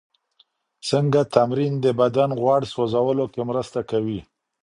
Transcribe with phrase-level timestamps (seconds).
[0.89, 4.19] څنګه تمرین د بدن غوړ سوځولو کې مرسته کوي؟